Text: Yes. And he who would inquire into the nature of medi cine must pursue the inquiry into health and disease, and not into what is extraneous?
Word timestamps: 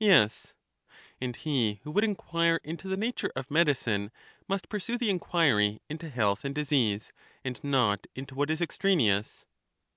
Yes. 0.00 0.54
And 1.20 1.36
he 1.36 1.74
who 1.84 1.92
would 1.92 2.02
inquire 2.02 2.58
into 2.64 2.88
the 2.88 2.96
nature 2.96 3.30
of 3.36 3.48
medi 3.48 3.74
cine 3.74 4.10
must 4.48 4.68
pursue 4.68 4.98
the 4.98 5.08
inquiry 5.08 5.80
into 5.88 6.10
health 6.10 6.44
and 6.44 6.52
disease, 6.52 7.12
and 7.44 7.62
not 7.62 8.08
into 8.16 8.34
what 8.34 8.50
is 8.50 8.60
extraneous? 8.60 9.46